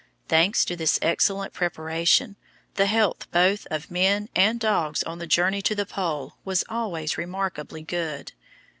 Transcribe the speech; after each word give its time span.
Thanks 0.27 0.65
to 0.65 0.75
this 0.75 0.97
excellent 1.03 1.53
preparation, 1.53 2.35
the 2.73 2.87
health 2.87 3.29
both 3.29 3.67
of 3.69 3.91
men 3.91 4.29
and 4.35 4.59
dogs 4.59 5.03
on 5.03 5.19
the 5.19 5.27
journey 5.27 5.61
to 5.61 5.75
the 5.75 5.85
Pole 5.85 6.37
was 6.43 6.63
always 6.67 7.19
remarkably 7.19 7.83
good. 7.83 8.31